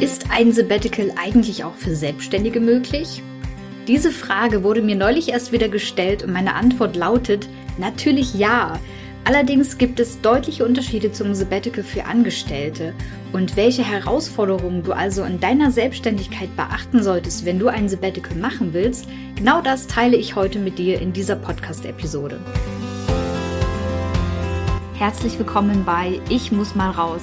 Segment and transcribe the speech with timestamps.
[0.00, 3.20] Ist ein Sabbatical eigentlich auch für Selbstständige möglich?
[3.88, 7.48] Diese Frage wurde mir neulich erst wieder gestellt und meine Antwort lautet
[7.78, 8.78] natürlich ja.
[9.24, 12.94] Allerdings gibt es deutliche Unterschiede zum Sabbatical für Angestellte
[13.32, 18.72] und welche Herausforderungen du also in deiner Selbstständigkeit beachten solltest, wenn du ein Sabbatical machen
[18.74, 22.38] willst, genau das teile ich heute mit dir in dieser Podcast-Episode.
[24.94, 27.22] Herzlich willkommen bei Ich muss mal raus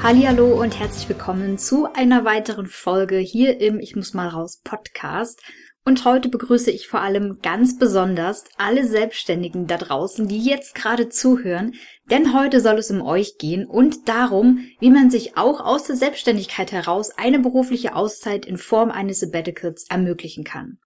[0.00, 5.42] Hallo und herzlich willkommen zu einer weiteren Folge hier im Ich muss mal raus Podcast.
[5.84, 11.08] Und heute begrüße ich vor allem ganz besonders alle Selbstständigen da draußen, die jetzt gerade
[11.08, 11.74] zuhören,
[12.10, 15.96] denn heute soll es um euch gehen und darum, wie man sich auch aus der
[15.96, 20.78] Selbstständigkeit heraus eine berufliche Auszeit in Form eines Sabbaticals ermöglichen kann.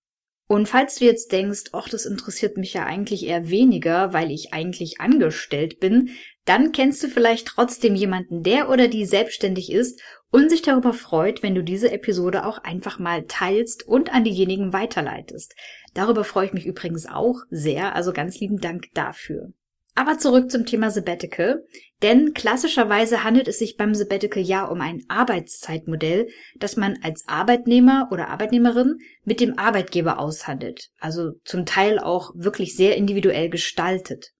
[0.52, 4.52] Und falls du jetzt denkst, ach, das interessiert mich ja eigentlich eher weniger, weil ich
[4.52, 6.10] eigentlich angestellt bin,
[6.44, 11.42] dann kennst du vielleicht trotzdem jemanden, der oder die selbstständig ist und sich darüber freut,
[11.42, 15.54] wenn du diese Episode auch einfach mal teilst und an diejenigen weiterleitest.
[15.94, 19.54] Darüber freue ich mich übrigens auch sehr, also ganz lieben Dank dafür.
[19.94, 21.64] Aber zurück zum Thema Sabbatical,
[22.00, 28.08] denn klassischerweise handelt es sich beim Sabbatical ja um ein Arbeitszeitmodell, das man als Arbeitnehmer
[28.10, 34.30] oder Arbeitnehmerin mit dem Arbeitgeber aushandelt, also zum Teil auch wirklich sehr individuell gestaltet.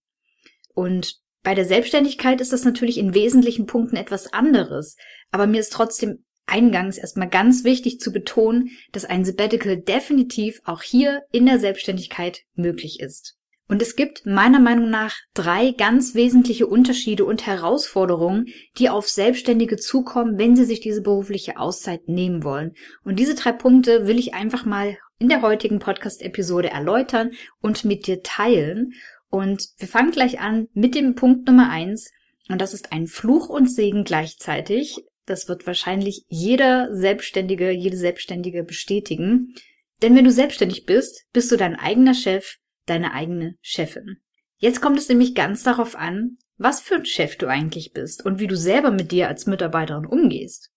[0.75, 4.97] Und bei der Selbstständigkeit ist das natürlich in wesentlichen Punkten etwas anderes,
[5.31, 10.83] aber mir ist trotzdem eingangs erstmal ganz wichtig zu betonen, dass ein Sabbatical definitiv auch
[10.83, 13.37] hier in der Selbstständigkeit möglich ist.
[13.73, 19.79] Und es gibt meiner Meinung nach drei ganz wesentliche Unterschiede und Herausforderungen, die auf Selbstständige
[19.79, 22.75] zukommen, wenn sie sich diese berufliche Auszeit nehmen wollen.
[23.03, 27.31] Und diese drei Punkte will ich einfach mal in der heutigen Podcast-Episode erläutern
[27.63, 28.93] und mit dir teilen.
[29.31, 32.11] Und wir fangen gleich an mit dem Punkt Nummer eins.
[32.51, 35.03] Und das ist ein Fluch und Segen gleichzeitig.
[35.25, 39.55] Das wird wahrscheinlich jeder Selbstständige, jede Selbstständige bestätigen.
[40.03, 44.19] Denn wenn du selbstständig bist, bist du dein eigener Chef, deine eigene Chefin.
[44.59, 48.39] Jetzt kommt es nämlich ganz darauf an, was für ein Chef du eigentlich bist und
[48.39, 50.71] wie du selber mit dir als Mitarbeiterin umgehst.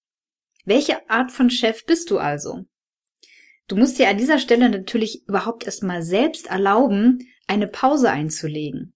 [0.65, 2.65] Welche Art von Chef bist du also?
[3.67, 8.95] Du musst dir an dieser Stelle natürlich überhaupt erstmal selbst erlauben, eine Pause einzulegen.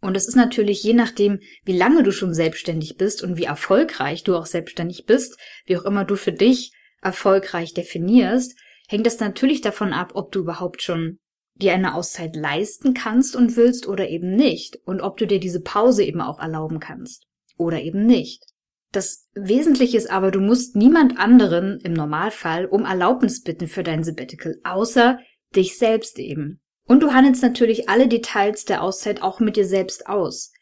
[0.00, 4.22] Und es ist natürlich je nachdem, wie lange du schon selbstständig bist und wie erfolgreich
[4.22, 6.72] du auch selbstständig bist, wie auch immer du für dich
[7.02, 8.56] erfolgreich definierst,
[8.88, 11.18] hängt es natürlich davon ab, ob du überhaupt schon
[11.60, 15.60] dir eine Auszeit leisten kannst und willst oder eben nicht und ob du dir diese
[15.60, 17.26] Pause eben auch erlauben kannst
[17.56, 18.44] oder eben nicht.
[18.92, 24.02] Das Wesentliche ist aber, du musst niemand anderen im Normalfall um Erlaubnis bitten für dein
[24.02, 25.18] Sabbatical, außer
[25.54, 26.60] dich selbst eben.
[26.86, 30.52] Und du handelst natürlich alle Details der Auszeit auch mit dir selbst aus.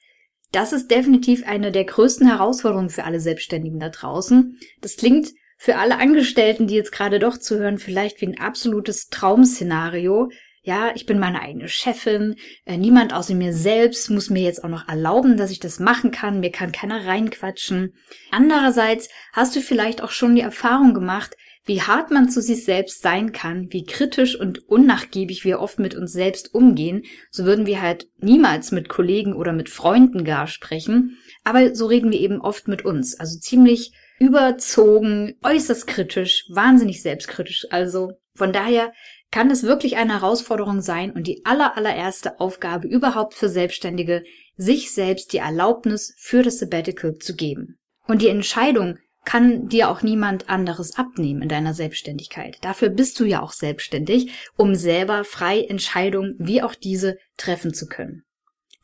[0.50, 4.58] Das ist definitiv eine der größten Herausforderungen für alle Selbstständigen da draußen.
[4.80, 10.30] Das klingt für alle Angestellten, die jetzt gerade doch zuhören, vielleicht wie ein absolutes Traumszenario.
[10.66, 12.34] Ja, ich bin meine eigene Chefin.
[12.64, 16.10] Äh, niemand außer mir selbst muss mir jetzt auch noch erlauben, dass ich das machen
[16.10, 16.40] kann.
[16.40, 17.94] Mir kann keiner reinquatschen.
[18.32, 23.00] Andererseits hast du vielleicht auch schon die Erfahrung gemacht, wie hart man zu sich selbst
[23.00, 27.80] sein kann, wie kritisch und unnachgiebig wir oft mit uns selbst umgehen, so würden wir
[27.80, 32.66] halt niemals mit Kollegen oder mit Freunden gar sprechen, aber so reden wir eben oft
[32.66, 38.92] mit uns, also ziemlich überzogen, äußerst kritisch, wahnsinnig selbstkritisch, also von daher
[39.30, 44.24] kann es wirklich eine Herausforderung sein und die aller, allererste Aufgabe überhaupt für Selbstständige,
[44.56, 47.78] sich selbst die Erlaubnis für das Sabbatical zu geben.
[48.06, 52.58] Und die Entscheidung, kann dir auch niemand anderes abnehmen in deiner Selbstständigkeit.
[52.62, 57.86] Dafür bist du ja auch selbstständig, um selber frei Entscheidungen wie auch diese treffen zu
[57.88, 58.22] können.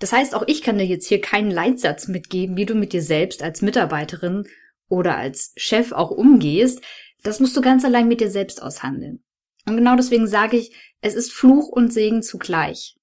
[0.00, 3.02] Das heißt, auch ich kann dir jetzt hier keinen Leitsatz mitgeben, wie du mit dir
[3.02, 4.44] selbst als Mitarbeiterin
[4.88, 6.82] oder als Chef auch umgehst.
[7.22, 9.22] Das musst du ganz allein mit dir selbst aushandeln.
[9.66, 12.96] Und genau deswegen sage ich, es ist Fluch und Segen zugleich.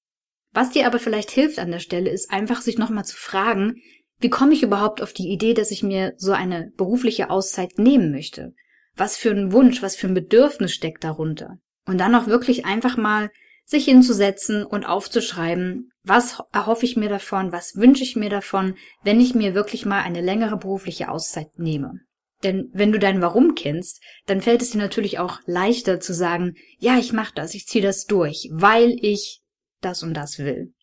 [0.51, 3.75] Was dir aber vielleicht hilft an der Stelle, ist einfach sich nochmal zu fragen,
[4.19, 8.11] wie komme ich überhaupt auf die Idee, dass ich mir so eine berufliche Auszeit nehmen
[8.11, 8.53] möchte?
[8.95, 11.59] Was für ein Wunsch, was für ein Bedürfnis steckt darunter?
[11.85, 13.29] Und dann auch wirklich einfach mal
[13.63, 19.21] sich hinzusetzen und aufzuschreiben, was erhoffe ich mir davon, was wünsche ich mir davon, wenn
[19.21, 21.99] ich mir wirklich mal eine längere berufliche Auszeit nehme.
[22.43, 26.55] Denn wenn du dein Warum kennst, dann fällt es dir natürlich auch leichter zu sagen,
[26.77, 29.41] ja, ich mache das, ich ziehe das durch, weil ich
[29.81, 30.73] das und das will,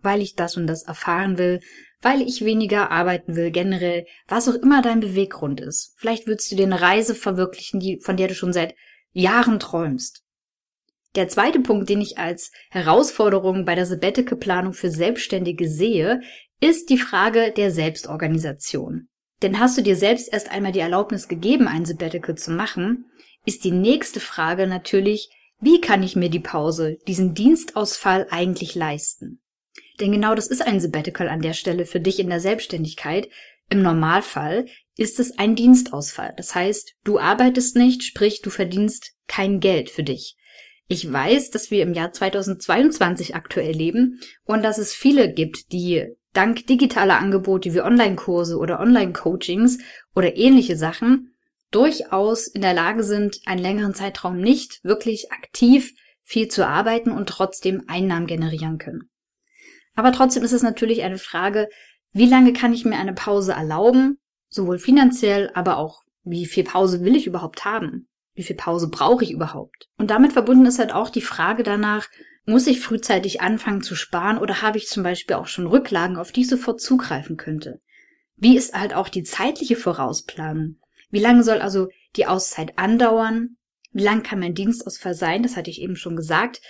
[0.00, 1.60] weil ich das und das erfahren will,
[2.00, 5.94] weil ich weniger arbeiten will, generell, was auch immer dein Beweggrund ist.
[5.96, 8.74] Vielleicht würdest du dir eine Reise verwirklichen, die, von der du schon seit
[9.12, 10.24] Jahren träumst.
[11.14, 16.22] Der zweite Punkt, den ich als Herausforderung bei der Sabbatical-Planung für Selbstständige sehe,
[16.60, 19.08] ist die Frage der Selbstorganisation.
[19.42, 23.06] Denn hast du dir selbst erst einmal die Erlaubnis gegeben, ein Sabbatical zu machen,
[23.44, 25.30] ist die nächste Frage natürlich,
[25.60, 29.40] wie kann ich mir die Pause, diesen Dienstausfall eigentlich leisten?
[30.00, 33.28] Denn genau das ist ein Sabbatical an der Stelle für dich in der Selbstständigkeit.
[33.68, 34.66] Im Normalfall
[34.96, 36.34] ist es ein Dienstausfall.
[36.36, 40.36] Das heißt, du arbeitest nicht, sprich, du verdienst kein Geld für dich.
[40.88, 46.14] Ich weiß, dass wir im Jahr 2022 aktuell leben und dass es viele gibt, die
[46.32, 49.78] dank digitaler Angebote wie Online-Kurse oder Online-Coachings
[50.14, 51.34] oder ähnliche Sachen
[51.70, 55.92] durchaus in der Lage sind, einen längeren Zeitraum nicht wirklich aktiv
[56.22, 59.10] viel zu arbeiten und trotzdem Einnahmen generieren können.
[59.94, 61.68] Aber trotzdem ist es natürlich eine Frage,
[62.12, 64.18] wie lange kann ich mir eine Pause erlauben,
[64.48, 68.08] sowohl finanziell, aber auch wie viel Pause will ich überhaupt haben?
[68.34, 69.88] Wie viel Pause brauche ich überhaupt?
[69.98, 72.08] Und damit verbunden ist halt auch die Frage danach,
[72.44, 76.32] muss ich frühzeitig anfangen zu sparen oder habe ich zum Beispiel auch schon Rücklagen, auf
[76.32, 77.80] die ich sofort zugreifen könnte?
[78.36, 80.76] Wie ist halt auch die zeitliche Vorausplanung?
[81.10, 83.56] Wie lange soll also die Auszeit andauern?
[83.92, 85.42] Wie lang kann mein Dienstausfall sein?
[85.42, 86.60] Das hatte ich eben schon gesagt.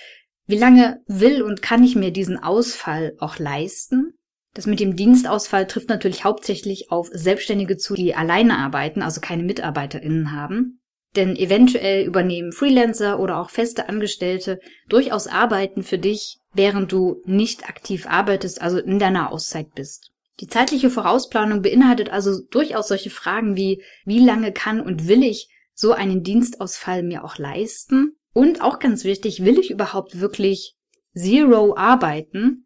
[0.47, 4.19] Wie lange will und kann ich mir diesen Ausfall auch leisten?
[4.55, 9.45] Das mit dem Dienstausfall trifft natürlich hauptsächlich auf Selbstständige zu, die alleine arbeiten, also keine
[9.45, 10.82] MitarbeiterInnen haben.
[11.17, 17.69] Denn eventuell übernehmen Freelancer oder auch feste Angestellte durchaus Arbeiten für dich, während du nicht
[17.69, 20.11] aktiv arbeitest, also in deiner Auszeit bist.
[20.41, 25.49] Die zeitliche Vorausplanung beinhaltet also durchaus solche Fragen wie, wie lange kann und will ich
[25.75, 28.17] so einen Dienstausfall mir auch leisten?
[28.33, 30.75] Und auch ganz wichtig, will ich überhaupt wirklich
[31.15, 32.65] Zero arbeiten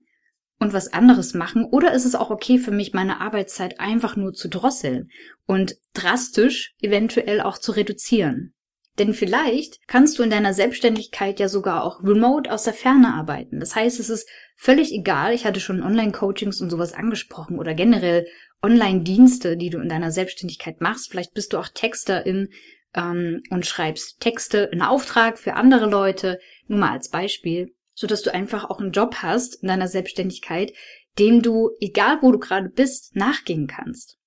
[0.59, 1.65] und was anderes machen?
[1.65, 5.11] Oder ist es auch okay für mich, meine Arbeitszeit einfach nur zu drosseln
[5.47, 8.55] und drastisch eventuell auch zu reduzieren?
[8.99, 13.61] Denn vielleicht kannst du in deiner Selbstständigkeit ja sogar auch remote aus der Ferne arbeiten.
[13.61, 15.35] Das heißt, es ist völlig egal.
[15.35, 18.27] Ich hatte schon Online-Coachings und sowas angesprochen oder generell
[18.63, 21.11] Online-Dienste, die du in deiner Selbstständigkeit machst.
[21.11, 22.49] Vielleicht bist du auch Texterin
[22.95, 26.41] ähm, und schreibst Texte in Auftrag für andere Leute.
[26.67, 30.73] Nur mal als Beispiel so dass du einfach auch einen Job hast in deiner Selbstständigkeit,
[31.19, 34.19] dem du, egal wo du gerade bist, nachgehen kannst.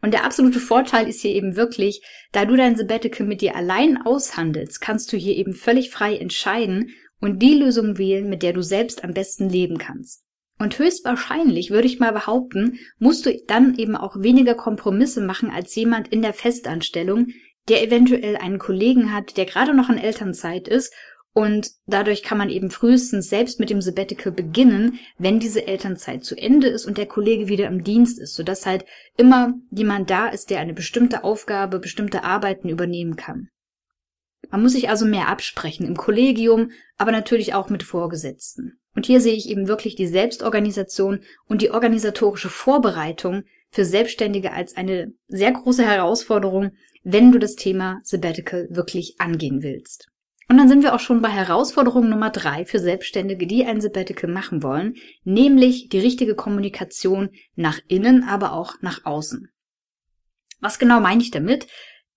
[0.00, 2.02] Und der absolute Vorteil ist hier eben wirklich,
[2.32, 6.90] da du dein Sabbatical mit dir allein aushandelst, kannst du hier eben völlig frei entscheiden
[7.20, 10.22] und die Lösung wählen, mit der du selbst am besten leben kannst.
[10.58, 15.74] Und höchstwahrscheinlich, würde ich mal behaupten, musst du dann eben auch weniger Kompromisse machen als
[15.74, 17.28] jemand in der Festanstellung,
[17.68, 20.94] der eventuell einen Kollegen hat, der gerade noch in Elternzeit ist
[21.36, 26.34] und dadurch kann man eben frühestens selbst mit dem Sabbatical beginnen, wenn diese Elternzeit zu
[26.34, 28.86] Ende ist und der Kollege wieder im Dienst ist, sodass halt
[29.18, 33.50] immer jemand da ist, der eine bestimmte Aufgabe, bestimmte Arbeiten übernehmen kann.
[34.48, 38.80] Man muss sich also mehr absprechen im Kollegium, aber natürlich auch mit Vorgesetzten.
[38.94, 44.74] Und hier sehe ich eben wirklich die Selbstorganisation und die organisatorische Vorbereitung für Selbstständige als
[44.74, 46.70] eine sehr große Herausforderung,
[47.02, 50.08] wenn du das Thema Sabbatical wirklich angehen willst.
[50.48, 54.30] Und dann sind wir auch schon bei Herausforderung Nummer drei für Selbstständige, die ein Sabbatical
[54.30, 59.48] machen wollen, nämlich die richtige Kommunikation nach innen, aber auch nach außen.
[60.60, 61.66] Was genau meine ich damit?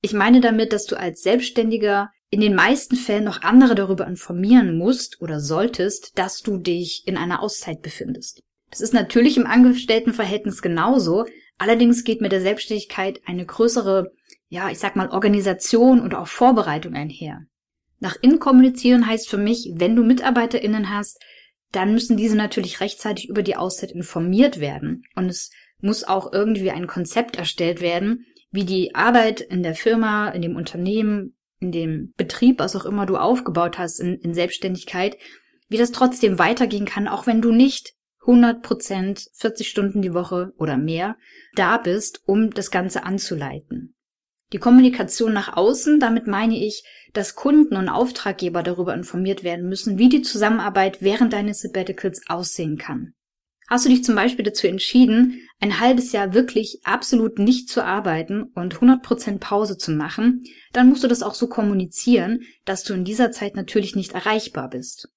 [0.01, 4.77] Ich meine damit, dass du als Selbstständiger in den meisten Fällen noch andere darüber informieren
[4.77, 8.43] musst oder solltest, dass du dich in einer Auszeit befindest.
[8.69, 11.25] Das ist natürlich im Angestelltenverhältnis genauso,
[11.57, 14.11] allerdings geht mit der Selbstständigkeit eine größere,
[14.47, 17.45] ja, ich sag mal, Organisation und auch Vorbereitung einher.
[17.99, 21.19] Nach innen kommunizieren heißt für mich, wenn du MitarbeiterInnen hast,
[21.71, 25.03] dann müssen diese natürlich rechtzeitig über die Auszeit informiert werden.
[25.15, 25.51] Und es
[25.81, 30.55] muss auch irgendwie ein Konzept erstellt werden, wie die Arbeit in der Firma, in dem
[30.55, 35.17] Unternehmen, in dem Betrieb, was auch immer du aufgebaut hast in, in Selbstständigkeit,
[35.67, 40.53] wie das trotzdem weitergehen kann, auch wenn du nicht 100 Prozent, 40 Stunden die Woche
[40.57, 41.15] oder mehr
[41.55, 43.95] da bist, um das Ganze anzuleiten.
[44.51, 49.97] Die Kommunikation nach außen, damit meine ich, dass Kunden und Auftraggeber darüber informiert werden müssen,
[49.97, 53.13] wie die Zusammenarbeit während deines Sabbaticals aussehen kann.
[53.67, 58.43] Hast du dich zum Beispiel dazu entschieden, ein halbes Jahr wirklich absolut nicht zu arbeiten
[58.55, 63.03] und 100% Pause zu machen, dann musst du das auch so kommunizieren, dass du in
[63.03, 65.09] dieser Zeit natürlich nicht erreichbar bist.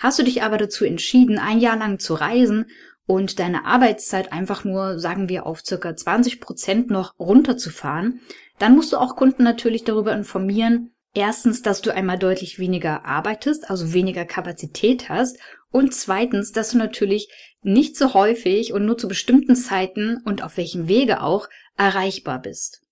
[0.00, 2.66] Hast du dich aber dazu entschieden, ein Jahr lang zu reisen
[3.06, 8.20] und deine Arbeitszeit einfach nur, sagen wir, auf circa 20% noch runterzufahren,
[8.60, 13.70] dann musst du auch Kunden natürlich darüber informieren, erstens, dass du einmal deutlich weniger arbeitest,
[13.70, 15.38] also weniger Kapazität hast
[15.70, 17.28] und zweitens, dass du natürlich
[17.62, 22.82] nicht so häufig und nur zu bestimmten Zeiten und auf welchem Wege auch erreichbar bist.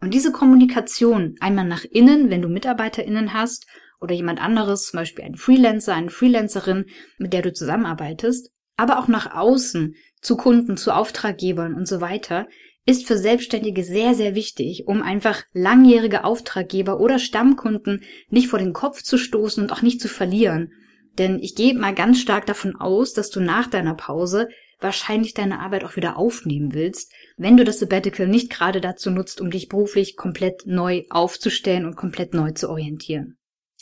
[0.00, 3.66] Und diese Kommunikation einmal nach innen, wenn du MitarbeiterInnen hast
[4.00, 6.86] oder jemand anderes, zum Beispiel ein Freelancer, eine Freelancerin,
[7.18, 12.48] mit der du zusammenarbeitest, aber auch nach außen, zu Kunden, zu Auftraggebern und so weiter,
[12.86, 18.72] ist für Selbstständige sehr, sehr wichtig, um einfach langjährige Auftraggeber oder Stammkunden nicht vor den
[18.72, 20.72] Kopf zu stoßen und auch nicht zu verlieren.
[21.18, 24.48] Denn ich gehe mal ganz stark davon aus, dass du nach deiner Pause
[24.80, 29.40] wahrscheinlich deine Arbeit auch wieder aufnehmen willst, wenn du das Sabbatical nicht gerade dazu nutzt,
[29.40, 33.36] um dich beruflich komplett neu aufzustellen und komplett neu zu orientieren.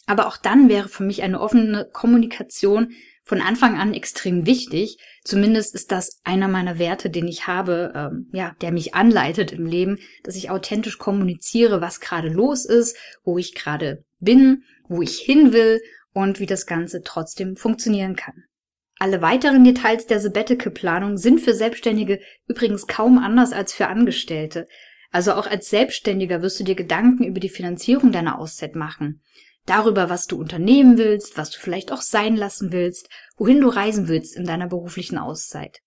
[0.07, 2.93] Aber auch dann wäre für mich eine offene Kommunikation
[3.28, 4.97] von Anfang an extrem wichtig.
[5.23, 9.66] Zumindest ist das einer meiner Werte, den ich habe, ähm, ja, der mich anleitet im
[9.66, 15.18] Leben, dass ich authentisch kommuniziere, was gerade los ist, wo ich gerade bin, wo ich
[15.18, 15.80] hin will
[16.14, 18.44] und wie das Ganze trotzdem funktionieren kann.
[18.99, 24.66] Alle weiteren Details der Sabbatical-Planung sind für Selbstständige übrigens kaum anders als für Angestellte.
[25.11, 29.20] Also auch als Selbstständiger wirst du dir Gedanken über die Finanzierung deiner Auszeit machen
[29.68, 34.08] darüber, was du unternehmen willst, was du vielleicht auch sein lassen willst, wohin du reisen
[34.08, 35.80] willst in deiner beruflichen Auszeit.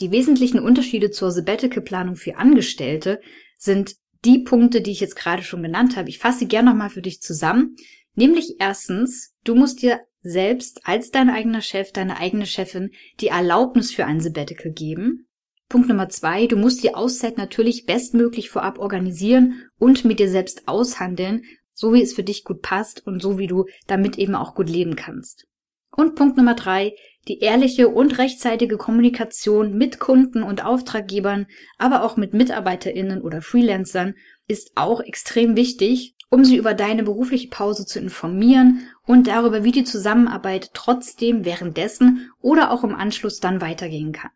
[0.00, 3.20] Die wesentlichen Unterschiede zur Sabbatical-Planung für Angestellte
[3.58, 6.08] sind die Punkte, die ich jetzt gerade schon genannt habe.
[6.08, 7.76] Ich fasse sie gerne nochmal für dich zusammen.
[8.14, 12.90] Nämlich erstens, du musst dir selbst als dein eigener Chef, deine eigene Chefin
[13.20, 15.28] die Erlaubnis für ein Sabbatical geben.
[15.68, 20.68] Punkt Nummer zwei, du musst die Auszeit natürlich bestmöglich vorab organisieren und mit dir selbst
[20.68, 21.42] aushandeln,
[21.76, 24.68] so wie es für dich gut passt und so wie du damit eben auch gut
[24.68, 25.46] leben kannst.
[25.94, 26.94] Und Punkt Nummer drei,
[27.28, 31.46] die ehrliche und rechtzeitige Kommunikation mit Kunden und Auftraggebern,
[31.78, 34.14] aber auch mit MitarbeiterInnen oder Freelancern
[34.48, 39.72] ist auch extrem wichtig, um sie über deine berufliche Pause zu informieren und darüber, wie
[39.72, 44.30] die Zusammenarbeit trotzdem währenddessen oder auch im Anschluss dann weitergehen kann.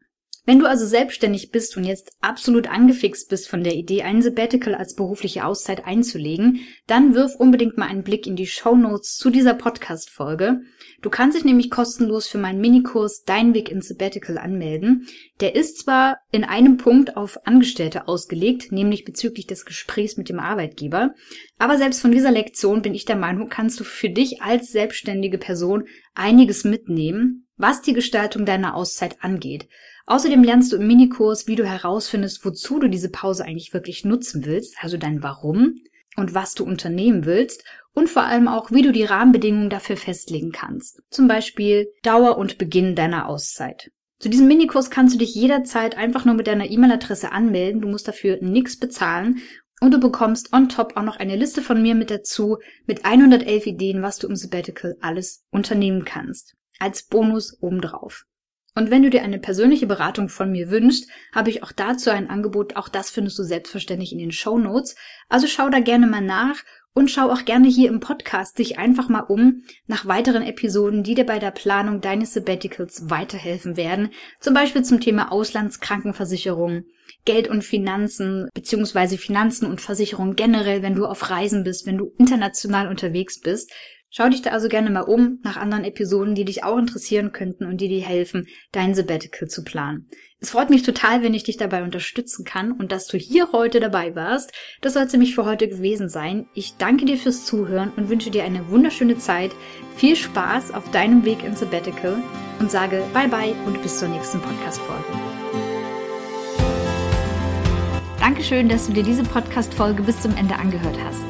[0.46, 4.74] Wenn du also selbstständig bist und jetzt absolut angefixt bist von der Idee, ein Sabbatical
[4.74, 9.30] als berufliche Auszeit einzulegen, dann wirf unbedingt mal einen Blick in die Show Notes zu
[9.30, 10.62] dieser Podcast-Folge.
[11.02, 15.06] Du kannst dich nämlich kostenlos für meinen Minikurs Dein Weg ins Sabbatical anmelden.
[15.40, 20.40] Der ist zwar in einem Punkt auf Angestellte ausgelegt, nämlich bezüglich des Gesprächs mit dem
[20.40, 21.14] Arbeitgeber,
[21.58, 25.36] aber selbst von dieser Lektion bin ich der Meinung, kannst du für dich als selbstständige
[25.38, 29.68] Person einiges mitnehmen, was die Gestaltung deiner Auszeit angeht.
[30.06, 34.44] Außerdem lernst du im Minikurs, wie du herausfindest, wozu du diese Pause eigentlich wirklich nutzen
[34.44, 35.76] willst, also dein Warum
[36.16, 40.52] und was du unternehmen willst und vor allem auch, wie du die Rahmenbedingungen dafür festlegen
[40.52, 41.02] kannst.
[41.10, 43.90] Zum Beispiel Dauer und Beginn deiner Auszeit.
[44.18, 47.80] Zu diesem Minikurs kannst du dich jederzeit einfach nur mit deiner E-Mail-Adresse anmelden.
[47.80, 49.40] Du musst dafür nichts bezahlen
[49.80, 53.66] und du bekommst on top auch noch eine Liste von mir mit dazu mit 111
[53.66, 56.54] Ideen, was du im Sabbatical alles unternehmen kannst.
[56.80, 58.24] Als Bonus obendrauf.
[58.74, 62.30] Und wenn du dir eine persönliche Beratung von mir wünschst, habe ich auch dazu ein
[62.30, 62.76] Angebot.
[62.76, 64.96] Auch das findest du selbstverständlich in den Show Notes.
[65.28, 66.56] Also schau da gerne mal nach
[66.92, 71.14] und schau auch gerne hier im Podcast dich einfach mal um nach weiteren Episoden, die
[71.14, 74.10] dir bei der Planung deines Sabbaticals weiterhelfen werden.
[74.40, 76.84] Zum Beispiel zum Thema Auslandskrankenversicherung,
[77.24, 82.12] Geld und Finanzen, beziehungsweise Finanzen und Versicherung generell, wenn du auf Reisen bist, wenn du
[82.18, 83.70] international unterwegs bist.
[84.12, 87.64] Schau dich da also gerne mal um nach anderen Episoden, die dich auch interessieren könnten
[87.64, 90.08] und die dir helfen, dein Sabbatical zu planen.
[90.40, 93.78] Es freut mich total, wenn ich dich dabei unterstützen kann und dass du hier heute
[93.78, 94.52] dabei warst.
[94.80, 96.48] Das soll es nämlich für heute gewesen sein.
[96.54, 99.52] Ich danke dir fürs Zuhören und wünsche dir eine wunderschöne Zeit.
[99.96, 102.16] Viel Spaß auf deinem Weg ins Sabbatical
[102.58, 105.04] und sage bye bye und bis zur nächsten Podcast-Folge.
[108.18, 111.29] Dankeschön, dass du dir diese Podcast-Folge bis zum Ende angehört hast.